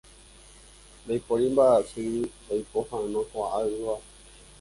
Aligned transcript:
Ndaipóri 1.03 1.45
mbaʼasy 1.53 2.05
oipohãnokuaaʼỹva. 2.51 3.95